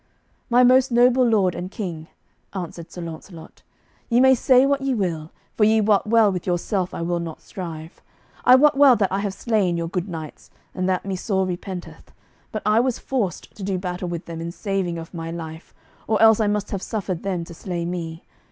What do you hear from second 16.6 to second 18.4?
have suffered them to slay me.